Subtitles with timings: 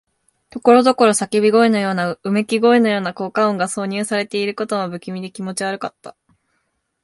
[0.49, 6.15] ところどころ叫び声のような、うめき声のような効果音が挿入されていることも、不気味で気持ち悪かった。